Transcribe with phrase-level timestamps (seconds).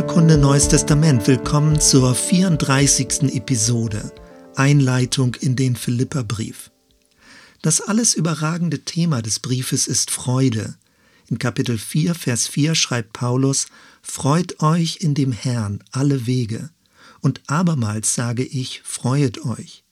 [0.00, 1.26] Bibelkunde Neues Testament.
[1.26, 3.34] Willkommen zur 34.
[3.34, 4.10] Episode.
[4.56, 6.70] Einleitung in den Philipperbrief.
[7.60, 10.76] Das alles überragende Thema des Briefes ist Freude.
[11.28, 13.66] In Kapitel 4, Vers 4 schreibt Paulus,
[14.00, 16.70] Freut euch in dem Herrn alle Wege.
[17.20, 19.84] Und abermals sage ich, freuet euch.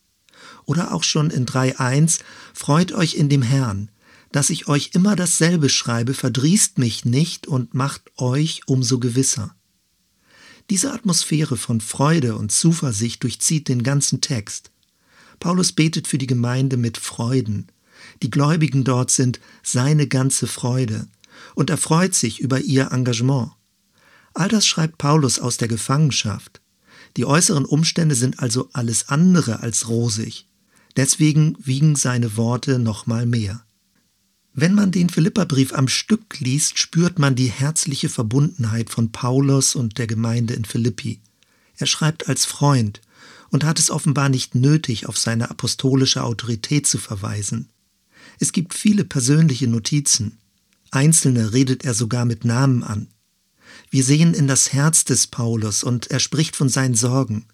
[0.65, 2.21] Oder auch schon in 3.1,
[2.55, 3.91] Freut euch in dem Herrn.
[4.33, 9.55] Dass ich euch immer dasselbe schreibe, verdrießt mich nicht und macht euch umso gewisser.
[10.71, 14.71] Diese Atmosphäre von Freude und Zuversicht durchzieht den ganzen Text.
[15.41, 17.69] Paulus betet für die Gemeinde mit Freuden.
[18.23, 21.09] Die Gläubigen dort sind seine ganze Freude
[21.55, 23.53] und er freut sich über ihr Engagement.
[24.35, 26.61] All das schreibt Paulus aus der Gefangenschaft.
[27.17, 30.47] Die äußeren Umstände sind also alles andere als rosig.
[30.97, 33.65] Deswegen wiegen seine Worte nochmal mehr.
[34.61, 39.99] Wenn man den Philipperbrief am Stück liest, spürt man die herzliche Verbundenheit von Paulus und
[39.99, 41.21] der Gemeinde in Philippi.
[41.77, 43.01] Er schreibt als Freund
[43.51, 47.69] und hat es offenbar nicht nötig, auf seine apostolische Autorität zu verweisen.
[48.41, 50.39] Es gibt viele persönliche Notizen.
[50.91, 53.07] Einzelne redet er sogar mit Namen an.
[53.91, 57.45] Wir sehen in das Herz des Paulus und er spricht von seinen Sorgen.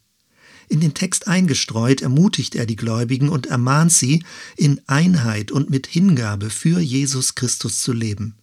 [0.69, 4.25] In den Text eingestreut ermutigt er die Gläubigen und ermahnt sie,
[4.57, 8.37] in Einheit und mit Hingabe für Jesus Christus zu leben.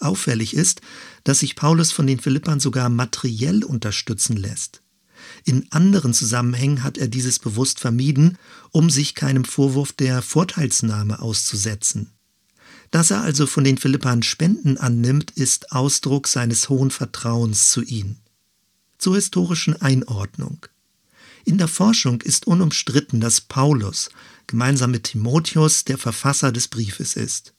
[0.00, 0.80] Auffällig ist,
[1.24, 4.82] dass sich Paulus von den Philippern sogar materiell unterstützen lässt.
[5.44, 8.38] In anderen Zusammenhängen hat er dieses bewusst vermieden,
[8.70, 12.10] um sich keinem Vorwurf der Vorteilsnahme auszusetzen.
[12.90, 18.20] Dass er also von den Philippern Spenden annimmt, ist Ausdruck seines hohen Vertrauens zu ihnen.
[18.98, 20.66] Zur historischen Einordnung.
[21.44, 24.08] In der Forschung ist unumstritten, dass Paulus
[24.46, 27.54] gemeinsam mit Timotheus der Verfasser des Briefes ist.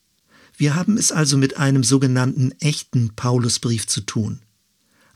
[0.58, 4.42] Wir haben es also mit einem sogenannten echten Paulusbrief zu tun.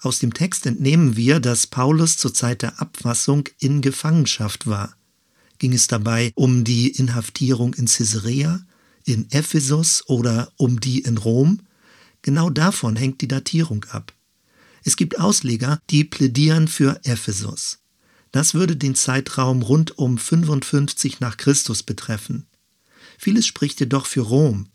[0.02, 4.96] Aus dem Text entnehmen wir, dass Paulus zur Zeit der Abfassung in Gefangenschaft war.
[5.58, 8.62] Ging es dabei um die Inhaftierung in Caesarea,
[9.04, 11.62] in Ephesus oder um die in Rom?
[12.22, 14.14] Genau davon hängt die Datierung ab.
[14.84, 17.80] Es gibt Ausleger, die plädieren für Ephesus.
[18.32, 22.48] Das würde den Zeitraum rund um 55 nach Christus betreffen.
[23.18, 24.68] Vieles spricht jedoch für Rom.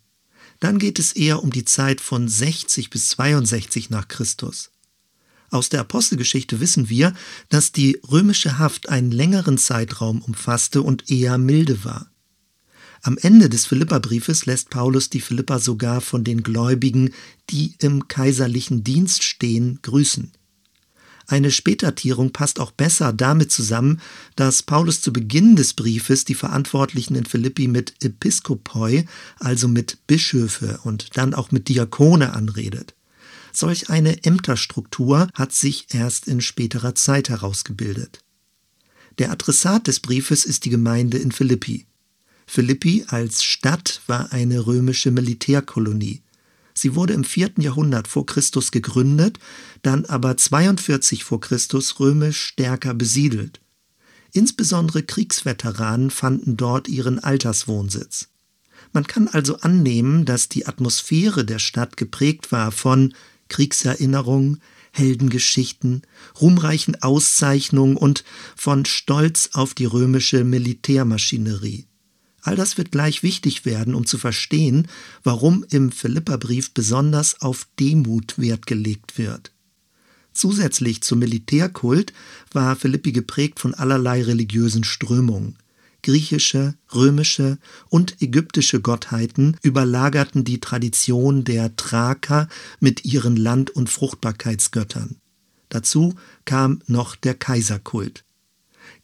[0.61, 4.71] Dann geht es eher um die Zeit von 60 bis 62 nach Christus.
[5.51, 7.15] Aus der Apostelgeschichte wissen wir,
[7.49, 12.11] dass die römische Haft einen längeren Zeitraum umfasste und eher milde war.
[13.03, 17.13] Am Ende des Philipperbriefes lässt Paulus die Philipper sogar von den Gläubigen,
[17.51, 20.33] die im kaiserlichen Dienst stehen, grüßen.
[21.27, 24.01] Eine Spätdatierung passt auch besser damit zusammen,
[24.37, 29.07] dass Paulus zu Beginn des Briefes die Verantwortlichen in Philippi mit Episkopoi,
[29.39, 32.95] also mit Bischöfe und dann auch mit Diakone anredet.
[33.53, 38.19] Solch eine Ämterstruktur hat sich erst in späterer Zeit herausgebildet.
[39.19, 41.87] Der Adressat des Briefes ist die Gemeinde in Philippi.
[42.47, 46.24] Philippi als Stadt war eine römische Militärkolonie.
[46.77, 49.39] Sie wurde im vierten Jahrhundert vor Christus gegründet,
[49.83, 53.61] dann aber 42 vor Christus römisch stärker besiedelt.
[54.33, 58.29] Insbesondere Kriegsveteranen fanden dort ihren Alterswohnsitz.
[58.93, 63.15] Man kann also annehmen, dass die Atmosphäre der Stadt geprägt war von
[63.49, 64.61] Kriegserinnerungen,
[64.91, 66.03] Heldengeschichten,
[66.41, 68.25] ruhmreichen Auszeichnungen und
[68.57, 71.87] von Stolz auf die römische Militärmaschinerie.
[72.45, 74.87] All das wird gleich wichtig werden, um zu verstehen,
[75.23, 79.51] warum im Philipperbrief besonders auf Demut Wert gelegt wird.
[80.35, 82.13] Zusätzlich zum Militärkult
[82.53, 85.57] war Philippi geprägt von allerlei religiösen Strömungen.
[86.03, 87.57] Griechische, römische
[87.89, 95.17] und ägyptische Gottheiten überlagerten die Tradition der Thraker mit ihren Land- und Fruchtbarkeitsgöttern.
[95.71, 98.23] Dazu kam noch der Kaiserkult.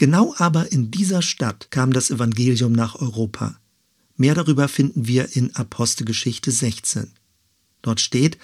[0.01, 3.61] Genau aber in dieser Stadt kam das Evangelium nach Europa.
[4.17, 7.11] Mehr darüber finden wir in Apostelgeschichte 16.
[7.83, 8.39] Dort steht,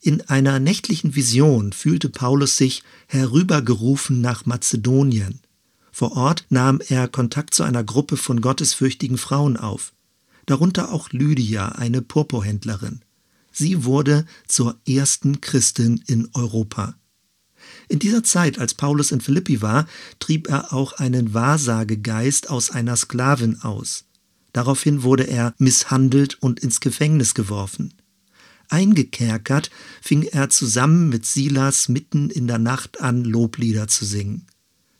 [0.00, 5.40] in einer nächtlichen Vision fühlte Paulus sich herübergerufen nach Mazedonien.
[5.90, 9.92] Vor Ort nahm er Kontakt zu einer Gruppe von gottesfürchtigen Frauen auf,
[10.46, 13.02] darunter auch Lydia, eine Purpurhändlerin.
[13.50, 16.94] Sie wurde zur ersten Christin in Europa.
[17.88, 19.86] In dieser Zeit, als Paulus in Philippi war,
[20.18, 24.04] trieb er auch einen Wahrsagegeist aus einer Sklavin aus.
[24.52, 27.94] Daraufhin wurde er misshandelt und ins Gefängnis geworfen.
[28.68, 29.70] Eingekerkert
[30.00, 34.46] fing er zusammen mit Silas mitten in der Nacht an, Loblieder zu singen.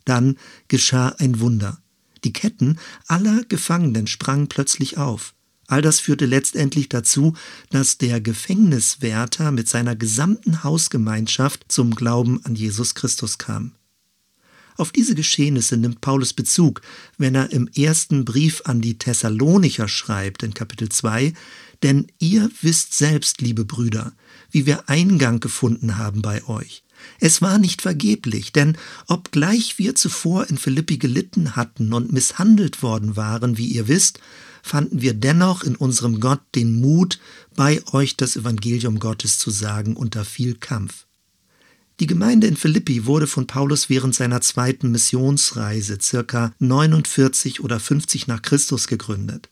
[0.05, 0.37] Dann
[0.69, 1.81] geschah ein Wunder.
[2.25, 5.35] Die Ketten aller Gefangenen sprangen plötzlich auf.
[5.67, 7.35] All das führte letztendlich dazu,
[7.71, 13.73] dass der Gefängniswärter mit seiner gesamten Hausgemeinschaft zum Glauben an Jesus Christus kam.
[14.77, 16.81] Auf diese Geschehnisse nimmt Paulus Bezug,
[17.19, 21.35] wenn er im ersten Brief an die Thessalonicher schreibt, in Kapitel 2,
[21.83, 24.13] denn ihr wisst selbst, liebe Brüder,
[24.51, 26.85] wie wir Eingang gefunden haben bei euch.
[27.19, 28.77] Es war nicht vergeblich, denn
[29.09, 34.21] obgleich wir zuvor in Philippi gelitten hatten und misshandelt worden waren, wie ihr wisst,
[34.63, 37.19] fanden wir dennoch in unserem Gott den Mut,
[37.55, 41.07] bei euch das Evangelium Gottes zu sagen unter viel Kampf.
[42.01, 48.27] Die Gemeinde in Philippi wurde von Paulus während seiner zweiten Missionsreise circa 49 oder 50
[48.27, 49.51] nach Christus gegründet.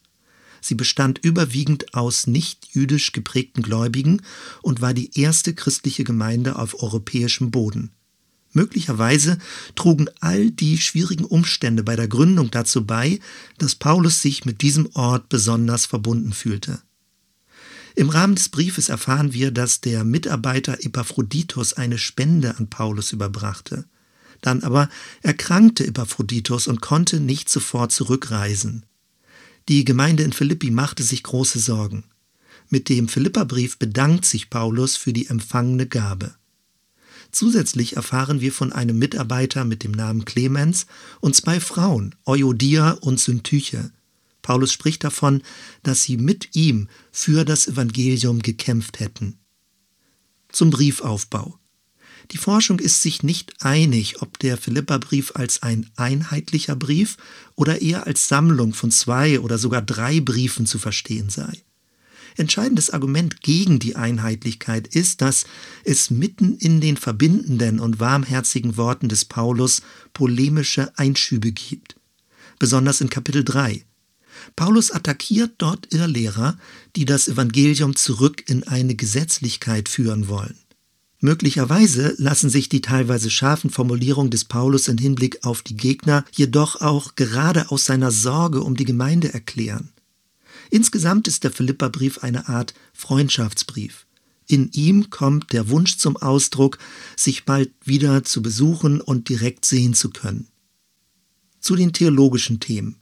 [0.61, 4.23] Sie bestand überwiegend aus nicht jüdisch geprägten Gläubigen
[4.63, 7.91] und war die erste christliche Gemeinde auf europäischem Boden.
[8.53, 9.39] Möglicherweise
[9.77, 13.21] trugen all die schwierigen Umstände bei der Gründung dazu bei,
[13.59, 16.81] dass Paulus sich mit diesem Ort besonders verbunden fühlte.
[17.95, 23.85] Im Rahmen des Briefes erfahren wir, dass der Mitarbeiter Epaphroditus eine Spende an Paulus überbrachte.
[24.41, 24.89] Dann aber
[25.23, 28.87] erkrankte Epaphroditus und konnte nicht sofort zurückreisen.
[29.69, 32.05] Die Gemeinde in Philippi machte sich große Sorgen.
[32.69, 36.35] Mit dem Philipperbrief bedankt sich Paulus für die empfangene Gabe.
[37.33, 40.87] Zusätzlich erfahren wir von einem Mitarbeiter mit dem Namen Clemens
[41.21, 43.93] und zwei Frauen, Euodia und Syntyche.
[44.43, 45.43] Paulus spricht davon,
[45.83, 49.39] dass sie mit ihm für das Evangelium gekämpft hätten.
[50.51, 51.59] Zum Briefaufbau.
[52.33, 57.17] Die Forschung ist sich nicht einig, ob der Philipperbrief als ein einheitlicher Brief
[57.57, 61.63] oder eher als Sammlung von zwei oder sogar drei Briefen zu verstehen sei.
[62.37, 65.45] Entscheidendes Argument gegen die Einheitlichkeit ist, dass
[65.85, 69.83] es mitten in den verbindenden und warmherzigen Worten des Paulus
[70.13, 71.97] polemische Einschübe gibt.
[72.59, 73.85] Besonders in Kapitel 3.
[74.57, 76.59] Paulus attackiert dort Irrlehrer,
[76.97, 80.59] die das Evangelium zurück in eine Gesetzlichkeit führen wollen.
[81.21, 86.81] Möglicherweise lassen sich die teilweise scharfen Formulierungen des Paulus in Hinblick auf die Gegner jedoch
[86.81, 89.91] auch gerade aus seiner Sorge um die Gemeinde erklären.
[90.71, 94.07] Insgesamt ist der Philipperbrief eine Art Freundschaftsbrief.
[94.47, 96.79] In ihm kommt der Wunsch zum Ausdruck,
[97.17, 100.49] sich bald wieder zu besuchen und direkt sehen zu können.
[101.61, 102.97] Zu den theologischen Themen.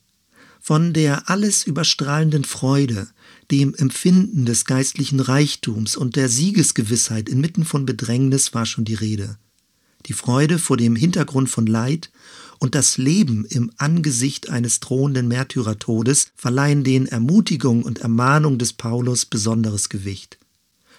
[0.61, 3.09] Von der alles überstrahlenden Freude,
[3.51, 9.39] dem Empfinden des geistlichen Reichtums und der Siegesgewissheit inmitten von Bedrängnis war schon die Rede.
[10.07, 12.11] Die Freude vor dem Hintergrund von Leid
[12.59, 19.27] und das Leben im Angesicht eines drohenden Märtyrertodes verleihen den Ermutigung und Ermahnung des Paulus
[19.27, 20.39] besonderes Gewicht.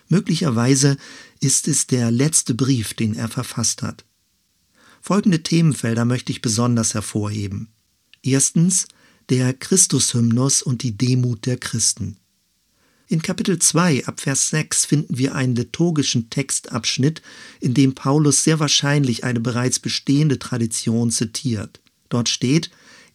[0.08, 0.98] Möglicherweise
[1.40, 4.06] ist es der letzte Brief, den er verfasst hat.
[5.02, 7.70] Folgende Themenfelder möchte ich besonders hervorheben.
[8.24, 8.88] Erstens
[9.30, 12.18] der Christushymnus und die Demut der Christen.
[13.12, 17.24] In Kapitel 2 ab Vers 6 finden wir einen liturgischen Textabschnitt,
[17.60, 21.80] in dem Paulus sehr wahrscheinlich eine bereits bestehende Tradition zitiert.
[22.10, 22.70] Dort steht,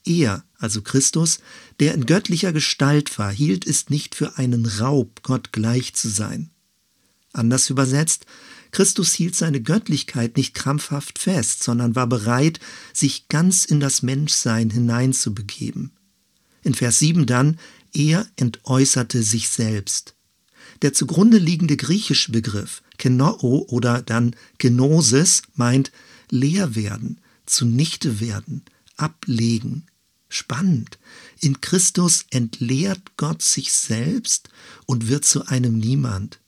[0.05, 1.39] er, also Christus,
[1.79, 6.51] der in göttlicher Gestalt war, hielt es nicht für einen Raub, Gott gleich zu sein.
[7.33, 8.27] Anders übersetzt,
[8.73, 12.59] Christus hielt seine Göttlichkeit nicht krampfhaft fest, sondern war bereit,
[12.93, 15.93] sich ganz in das Menschsein hineinzubegeben.
[16.65, 17.61] In Vers 7 dann,
[17.95, 20.15] er entäußerte sich selbst.
[20.83, 25.93] Der zugrunde liegende griechische Begriff kenoo oder dann kenosis meint
[26.31, 28.63] leer werden, zunichte werden,
[28.97, 29.87] ablegen.
[30.29, 30.99] Spannend.
[31.41, 34.49] In Christus entleert Gott sich selbst
[34.87, 36.41] und wird zu einem Niemand.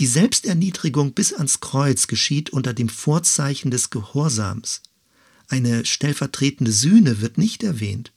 [0.00, 4.82] Die Selbsterniedrigung bis ans Kreuz geschieht unter dem Vorzeichen des Gehorsams.
[5.48, 8.12] Eine stellvertretende Sühne wird nicht erwähnt.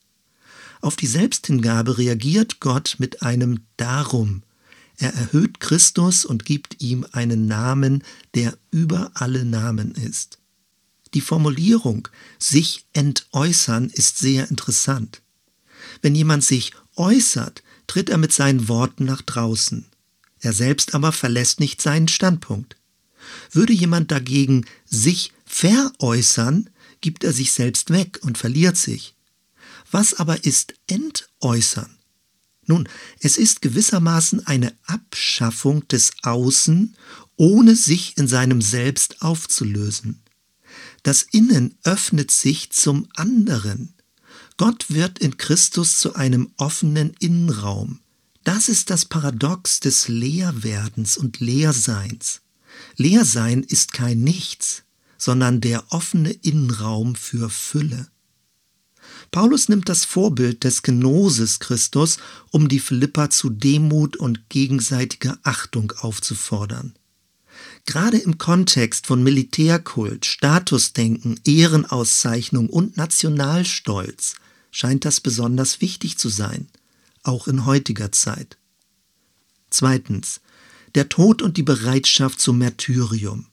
[0.86, 4.44] Auf die Selbsthingabe reagiert Gott mit einem Darum.
[4.98, 8.04] Er erhöht Christus und gibt ihm einen Namen,
[8.36, 10.38] der über alle Namen ist.
[11.16, 15.24] Die Formulierung sich entäußern ist sehr interessant.
[16.04, 19.88] Wenn jemand sich äußert, tritt er mit seinen Worten nach draußen.
[20.40, 22.78] Er selbst aber verlässt nicht seinen Standpunkt.
[23.50, 26.70] Würde jemand dagegen sich veräußern,
[27.02, 29.15] gibt er sich selbst weg und verliert sich.
[29.92, 31.98] Was aber ist Entäußern?
[32.68, 32.90] Nun,
[33.20, 36.96] es ist gewissermaßen eine Abschaffung des Außen,
[37.36, 40.24] ohne sich in seinem Selbst aufzulösen.
[41.04, 43.94] Das Innen öffnet sich zum anderen.
[44.58, 48.00] Gott wird in Christus zu einem offenen Innenraum.
[48.44, 52.42] Das ist das Paradox des Leerwerdens und Leerseins.
[52.96, 54.84] Leersein ist kein Nichts,
[55.18, 58.08] sondern der offene Innenraum für Fülle.
[59.36, 62.20] Paulus nimmt das Vorbild des Genosis Christus,
[62.52, 66.94] um die Philippa zu Demut und gegenseitiger Achtung aufzufordern.
[67.86, 74.36] Gerade im Kontext von Militärkult, Statusdenken, Ehrenauszeichnung und Nationalstolz
[74.72, 76.70] scheint das besonders wichtig zu sein,
[77.24, 78.58] auch in heutiger Zeit.
[79.70, 80.40] Zweitens.
[80.96, 83.48] Der Tod und die Bereitschaft zum Märtyrium.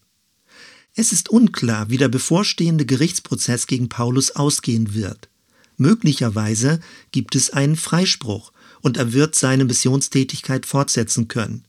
[0.94, 5.28] Es ist unklar, wie der bevorstehende Gerichtsprozess gegen Paulus ausgehen wird.
[5.76, 11.64] Möglicherweise gibt es einen Freispruch und er wird seine Missionstätigkeit fortsetzen können.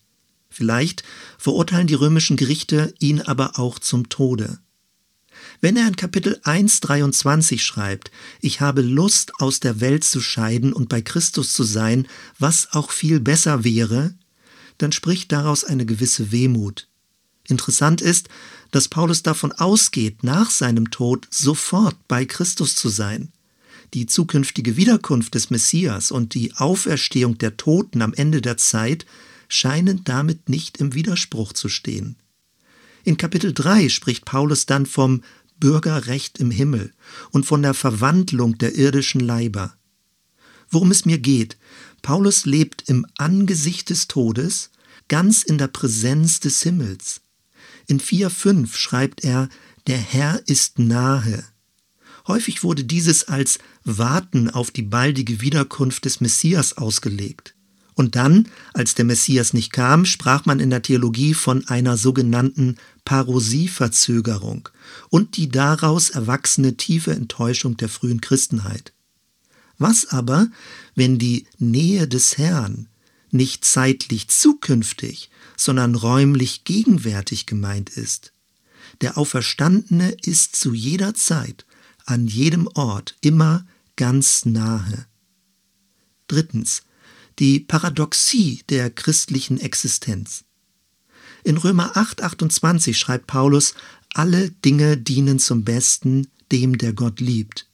[0.49, 1.03] Vielleicht
[1.37, 4.59] verurteilen die römischen Gerichte ihn aber auch zum Tode.
[5.61, 10.89] Wenn er in Kapitel 1.23 schreibt, ich habe Lust aus der Welt zu scheiden und
[10.89, 12.07] bei Christus zu sein,
[12.37, 14.13] was auch viel besser wäre,
[14.77, 16.87] dann spricht daraus eine gewisse Wehmut.
[17.47, 18.29] Interessant ist,
[18.71, 23.32] dass Paulus davon ausgeht, nach seinem Tod sofort bei Christus zu sein.
[23.93, 29.05] Die zukünftige Wiederkunft des Messias und die Auferstehung der Toten am Ende der Zeit
[29.47, 32.15] scheinen damit nicht im Widerspruch zu stehen.
[33.03, 35.21] In Kapitel 3 spricht Paulus dann vom
[35.59, 36.93] Bürgerrecht im Himmel
[37.31, 39.75] und von der Verwandlung der irdischen Leiber.
[40.69, 41.57] Worum es mir geht,
[42.01, 44.71] Paulus lebt im Angesicht des Todes,
[45.07, 47.21] ganz in der Präsenz des Himmels.
[47.87, 49.49] In 4.5 schreibt er,
[49.85, 51.43] der Herr ist nahe.
[52.27, 57.53] Häufig wurde dieses als Warten auf die baldige Wiederkunft des Messias ausgelegt.
[57.95, 62.77] Und dann, als der Messias nicht kam, sprach man in der Theologie von einer sogenannten
[63.05, 64.69] Parosieverzögerung
[65.09, 68.93] und die daraus erwachsene tiefe Enttäuschung der frühen Christenheit.
[69.77, 70.47] Was aber,
[70.95, 72.87] wenn die Nähe des Herrn
[73.31, 78.33] nicht zeitlich zukünftig, sondern räumlich gegenwärtig gemeint ist?
[79.01, 81.65] Der Auferstandene ist zu jeder Zeit,
[82.05, 85.05] an jedem Ort, immer ganz nahe.
[86.27, 86.83] Drittens,
[87.39, 90.43] die Paradoxie der christlichen Existenz.
[91.43, 93.73] In Römer 8, 28 schreibt Paulus,
[94.13, 97.67] alle Dinge dienen zum Besten dem, der Gott liebt.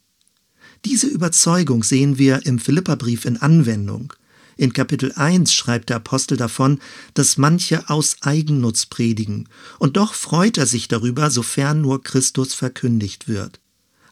[0.84, 4.14] Diese Überzeugung sehen wir im Philipperbrief in Anwendung.
[4.56, 6.80] In Kapitel 1 schreibt der Apostel davon,
[7.14, 13.28] dass manche aus Eigennutz predigen, und doch freut er sich darüber, sofern nur Christus verkündigt
[13.28, 13.59] wird.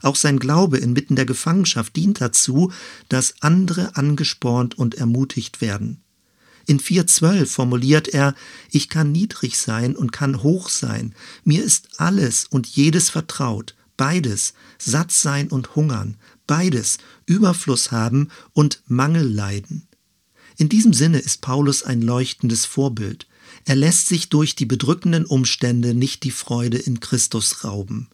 [0.02, 2.72] Auch sein Glaube inmitten der Gefangenschaft dient dazu,
[3.08, 6.02] dass andere angespornt und ermutigt werden.
[6.66, 8.34] In 4.12 formuliert er,
[8.70, 14.52] ich kann niedrig sein und kann hoch sein, mir ist alles und jedes vertraut, beides,
[14.78, 19.88] satt sein und hungern, beides, Überfluss haben und Mangel leiden.
[20.58, 23.26] In diesem Sinne ist Paulus ein leuchtendes Vorbild.
[23.64, 28.08] Er lässt sich durch die bedrückenden Umstände nicht die Freude in Christus rauben.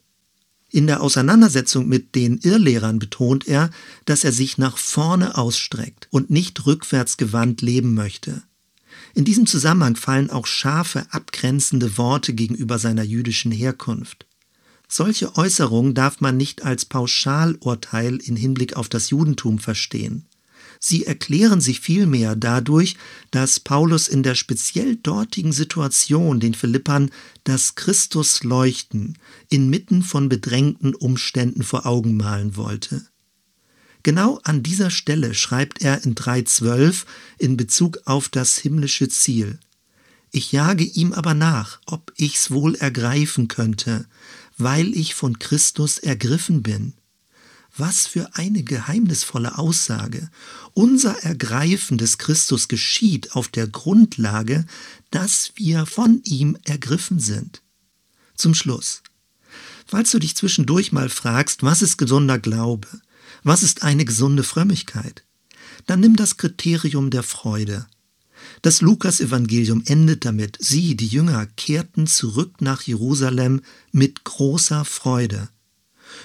[0.75, 3.69] In der Auseinandersetzung mit den Irrlehrern betont er,
[4.03, 8.43] dass er sich nach vorne ausstreckt und nicht rückwärts gewandt leben möchte.
[9.13, 14.25] In diesem Zusammenhang fallen auch scharfe, abgrenzende Worte gegenüber seiner jüdischen Herkunft.
[14.89, 20.25] Solche Äußerungen darf man nicht als Pauschalurteil in Hinblick auf das Judentum verstehen.
[20.87, 22.95] Sie erklären sich vielmehr dadurch,
[23.31, 27.09] dass Paulus in der speziell dortigen Situation den Philippern
[27.43, 29.17] das Christusleuchten
[29.49, 33.03] inmitten von bedrängten Umständen vor Augen malen wollte.
[34.03, 37.05] Genau an dieser Stelle schreibt er in 3.12
[37.39, 39.57] in Bezug auf das himmlische Ziel.
[40.29, 44.05] Ich jage ihm aber nach, ob ich's wohl ergreifen könnte,
[44.55, 46.93] weil ich von Christus ergriffen bin.
[47.77, 50.29] Was für eine geheimnisvolle Aussage.
[50.73, 54.65] Unser Ergreifen des Christus geschieht auf der Grundlage,
[55.11, 57.61] dass wir von ihm ergriffen sind.
[58.35, 59.01] Zum Schluss.
[59.85, 62.87] Falls du dich zwischendurch mal fragst, was ist gesunder Glaube?
[63.43, 65.23] Was ist eine gesunde Frömmigkeit?
[65.85, 67.85] Dann nimm das Kriterium der Freude.
[68.61, 75.49] Das Lukas-Evangelium endet damit, sie, die Jünger, kehrten zurück nach Jerusalem mit großer Freude.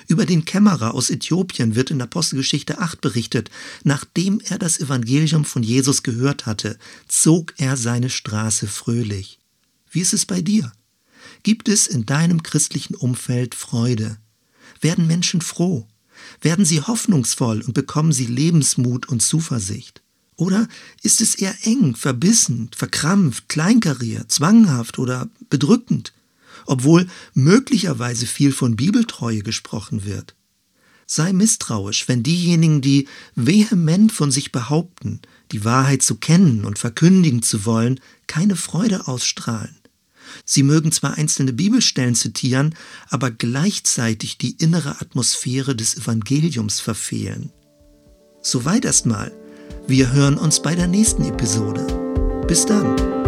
[0.09, 3.51] Über den Kämmerer aus Äthiopien wird in Apostelgeschichte 8 berichtet.
[3.85, 6.79] Nachdem er das Evangelium von Jesus gehört hatte,
[7.09, 9.39] zog er seine Straße fröhlich.
[9.91, 10.73] Wie ist es bei dir?
[11.43, 14.19] Gibt es in deinem christlichen Umfeld Freude?
[14.81, 15.87] Werden Menschen froh?
[16.41, 20.03] Werden sie hoffnungsvoll und bekommen sie Lebensmut und Zuversicht?
[20.37, 20.69] Oder
[21.03, 26.13] ist es eher eng, verbissen, verkrampft, kleinkariert, zwanghaft oder bedrückend?
[26.67, 30.35] Obwohl möglicherweise viel von Bibeltreue gesprochen wird.
[31.07, 37.43] Sei misstrauisch, wenn diejenigen, die vehement von sich behaupten, die Wahrheit zu kennen und verkündigen
[37.43, 37.99] zu wollen,
[38.29, 39.77] keine Freude ausstrahlen.
[40.45, 42.75] Sie mögen zwar einzelne Bibelstellen zitieren,
[43.09, 47.51] aber gleichzeitig die innere Atmosphäre des Evangeliums verfehlen.
[48.43, 49.33] Soweit erstmal.
[49.87, 52.45] Wir hören uns bei der nächsten Episode.
[52.47, 53.20] Bis dann.